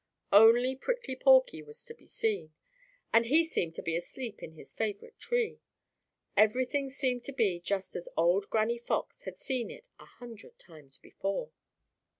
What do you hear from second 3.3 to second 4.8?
seemed to be asleep in his